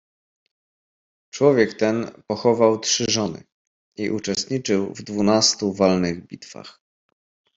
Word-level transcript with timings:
"Człowiek 1.31 1.73
ten 1.73 2.11
pochował 2.27 2.79
trzy 2.79 3.05
żony 3.11 3.43
i 3.97 4.09
uczestniczył 4.09 4.93
w 4.93 5.03
dwunastu 5.03 5.73
walnych 5.73 6.27
bitwach." 6.27 6.79